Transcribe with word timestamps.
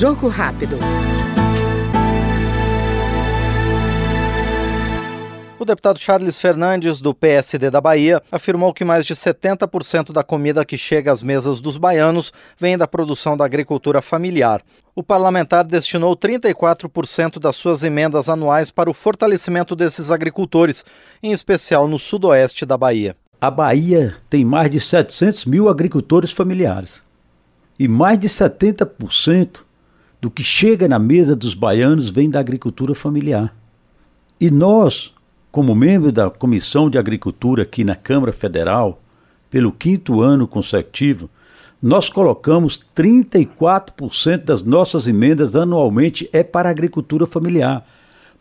Jogo 0.00 0.28
rápido. 0.28 0.78
O 5.58 5.64
deputado 5.66 5.98
Charles 5.98 6.40
Fernandes, 6.40 7.02
do 7.02 7.14
PSD 7.14 7.68
da 7.70 7.82
Bahia, 7.82 8.22
afirmou 8.32 8.72
que 8.72 8.82
mais 8.82 9.04
de 9.04 9.14
70% 9.14 10.10
da 10.10 10.24
comida 10.24 10.64
que 10.64 10.78
chega 10.78 11.12
às 11.12 11.22
mesas 11.22 11.60
dos 11.60 11.76
baianos 11.76 12.32
vem 12.58 12.78
da 12.78 12.88
produção 12.88 13.36
da 13.36 13.44
agricultura 13.44 14.00
familiar. 14.00 14.62
O 14.96 15.02
parlamentar 15.02 15.66
destinou 15.66 16.16
34% 16.16 17.38
das 17.38 17.56
suas 17.56 17.82
emendas 17.82 18.30
anuais 18.30 18.70
para 18.70 18.88
o 18.88 18.94
fortalecimento 18.94 19.76
desses 19.76 20.10
agricultores, 20.10 20.82
em 21.22 21.30
especial 21.30 21.86
no 21.86 21.98
sudoeste 21.98 22.64
da 22.64 22.78
Bahia. 22.78 23.14
A 23.38 23.50
Bahia 23.50 24.16
tem 24.30 24.46
mais 24.46 24.70
de 24.70 24.80
700 24.80 25.44
mil 25.44 25.68
agricultores 25.68 26.32
familiares. 26.32 27.02
E 27.78 27.86
mais 27.86 28.18
de 28.18 28.30
70% 28.30 29.68
do 30.20 30.30
que 30.30 30.44
chega 30.44 30.86
na 30.86 30.98
mesa 30.98 31.34
dos 31.34 31.54
baianos 31.54 32.10
vem 32.10 32.28
da 32.28 32.38
agricultura 32.38 32.94
familiar. 32.94 33.54
E 34.40 34.50
nós, 34.50 35.12
como 35.50 35.74
membro 35.74 36.12
da 36.12 36.30
Comissão 36.30 36.90
de 36.90 36.98
Agricultura 36.98 37.62
aqui 37.62 37.84
na 37.84 37.96
Câmara 37.96 38.32
Federal, 38.32 39.00
pelo 39.48 39.72
quinto 39.72 40.20
ano 40.20 40.46
consecutivo, 40.46 41.28
nós 41.82 42.10
colocamos 42.10 42.80
34% 42.94 44.44
das 44.44 44.62
nossas 44.62 45.08
emendas 45.08 45.56
anualmente 45.56 46.28
é 46.32 46.42
para 46.42 46.68
a 46.68 46.72
agricultura 46.72 47.26
familiar, 47.26 47.86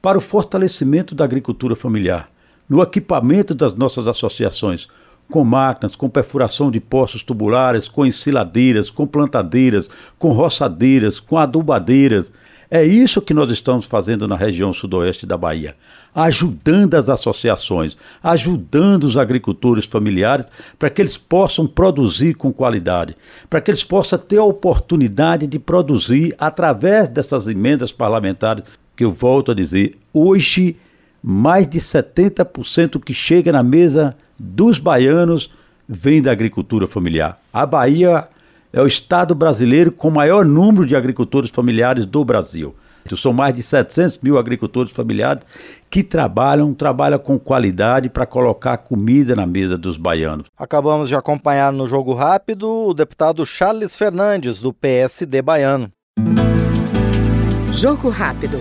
para 0.02 0.18
o 0.18 0.22
fortalecimento 0.22 1.16
da 1.16 1.24
agricultura 1.24 1.76
familiar, 1.76 2.30
no 2.68 2.82
equipamento 2.82 3.56
das 3.56 3.74
nossas 3.74 4.08
associações, 4.08 4.88
com 5.32 5.44
máquinas, 5.44 5.96
com 5.96 6.10
perfuração 6.10 6.72
de 6.72 6.80
poços 6.80 7.24
tubulares, 7.24 7.88
com 7.88 8.06
ensiladeiras, 8.06 8.90
com 8.90 9.06
plantadeiras, 9.06 9.90
com 10.18 10.32
roçadeiras, 10.32 11.20
com 11.20 11.38
adubadeiras. 11.38 12.32
É 12.72 12.84
isso 12.84 13.22
que 13.22 13.34
nós 13.34 13.50
estamos 13.50 13.86
fazendo 13.86 14.28
na 14.28 14.36
região 14.36 14.72
sudoeste 14.74 15.26
da 15.26 15.38
Bahia 15.38 15.76
ajudando 16.14 16.96
as 16.96 17.10
associações, 17.10 17.96
ajudando 18.22 19.04
os 19.04 19.18
agricultores 19.18 19.86
familiares 19.86 20.46
para 20.78 20.90
que 20.90 21.02
eles 21.02 21.18
possam 21.18 21.68
produzir 21.68 22.34
com 22.34 22.52
qualidade, 22.52 23.16
para 23.50 23.62
que 23.62 23.72
eles 23.72 23.84
possam 23.84 24.18
ter 24.18 24.38
a 24.38 24.44
oportunidade 24.44 25.48
de 25.48 25.60
produzir 25.60 26.36
através 26.38 27.08
dessas 27.10 27.48
emendas 27.48 27.92
parlamentares, 27.92 28.64
que 28.96 29.06
eu 29.06 29.12
volto 29.12 29.52
a 29.52 29.56
dizer, 29.56 29.98
hoje 30.14 30.76
mais 31.22 31.68
de 31.68 31.80
70% 31.80 33.02
que 33.04 33.14
chega 33.14 33.52
na 33.52 33.62
mesa 33.62 34.16
dos 34.40 34.80
baianos 34.80 35.52
vem 35.88 36.22
da 36.22 36.32
agricultura 36.32 36.88
familiar. 36.88 37.40
A 37.52 37.66
Bahia 37.66 38.28
é 38.72 38.82
o 38.82 38.88
estado 38.88 39.34
brasileiro 39.34 39.92
com 39.92 40.08
o 40.08 40.12
maior 40.12 40.46
número 40.46 40.86
de 40.86 40.96
agricultores 40.96 41.50
familiares 41.50 42.06
do 42.06 42.24
Brasil. 42.24 42.76
São 43.18 43.34
mais 43.34 43.56
de 43.56 43.64
700 43.64 44.20
mil 44.20 44.38
agricultores 44.38 44.92
familiares 44.92 45.44
que 45.90 46.04
trabalham, 46.04 46.74
trabalham 46.76 47.18
com 47.18 47.40
qualidade 47.40 48.08
para 48.08 48.26
colocar 48.26 48.78
comida 48.78 49.36
na 49.36 49.48
mesa 49.48 49.78
dos 49.78 49.98
baianos. 49.98 50.46
Acabamos 50.56 51.10
de 51.10 51.16
acompanhar 51.16 51.74
no 51.74 51.88
Jogo 51.88 52.14
Rápido 52.14 52.70
o 52.70 52.94
deputado 52.94 53.44
Charles 53.46 53.96
Fernandes, 53.96 54.62
do 54.62 54.72
PSD 54.72 55.42
baiano. 55.42 55.90
Jogo 57.72 58.10
Rápido. 58.10 58.60